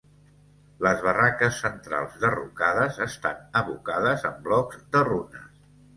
Les 0.85 1.01
barraques 1.07 1.59
centrals 1.65 2.15
derrocades 2.23 2.97
estan 3.07 3.45
evocades 3.61 4.27
amb 4.31 4.45
blocs 4.49 4.81
de 4.97 5.05
runes. 5.13 5.65